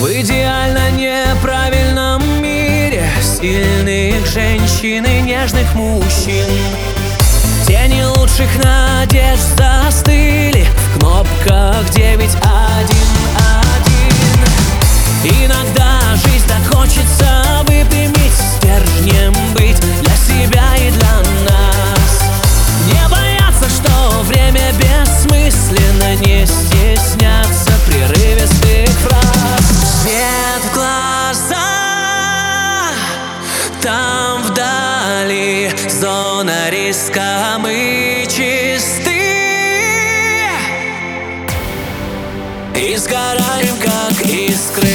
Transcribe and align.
В 0.00 0.06
идеально 0.06 0.90
неправильном 0.92 2.22
мире 2.42 3.06
Сильных 3.20 4.26
женщин 4.26 5.04
и 5.04 5.20
нежных 5.20 5.74
мужчин. 5.74 6.46
Тени 7.66 8.02
лучших 8.04 8.48
надежд 8.64 9.42
застыли 9.58 10.64
В 10.64 10.98
кнопках 10.98 11.84
9-1 11.90 13.09
На 36.42 36.70
Зона 36.70 36.70
а 37.26 37.58
мы 37.58 38.24
чисты. 38.26 39.10
И 42.74 42.96
сгораем, 42.96 43.76
как 43.76 44.24
искры. 44.24 44.88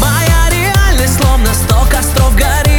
Моя 0.00 0.50
реальность 0.50 1.14
словно 1.22 1.54
сто 1.54 1.86
костров 1.88 2.34
горит. 2.34 2.69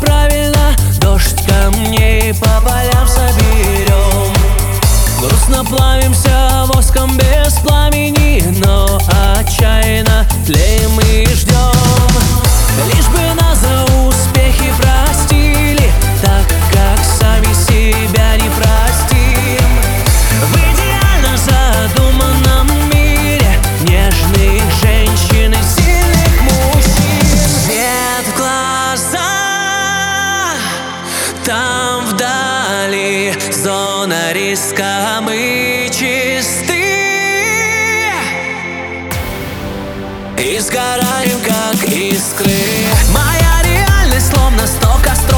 правильно 0.00 0.59
там 31.50 32.06
вдали. 32.06 33.34
Зона 33.50 34.32
риска 34.32 35.18
мы 35.20 35.88
чисты. 35.90 36.84
И 40.38 40.58
сгораем 40.60 41.40
как 41.44 41.88
искры. 41.88 42.52
Моя 43.12 43.62
реальность 43.64 44.32
словно 44.32 44.64
сто 44.64 44.96
костров 45.02 45.29